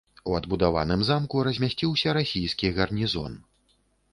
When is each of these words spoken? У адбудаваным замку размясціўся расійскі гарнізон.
У 0.29 0.35
адбудаваным 0.37 1.03
замку 1.09 1.43
размясціўся 1.47 2.15
расійскі 2.19 2.73
гарнізон. 2.79 3.37